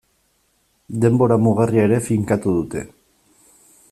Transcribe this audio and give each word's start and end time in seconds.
Denbora 1.03 1.37
mugarria 1.43 1.85
ere 1.89 2.01
finkatu 2.09 2.55
dute. 2.57 2.83